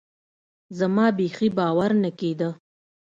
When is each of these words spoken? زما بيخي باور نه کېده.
زما 0.77 1.05
بيخي 1.17 1.49
باور 1.57 1.91
نه 2.03 2.11
کېده. 2.19 2.49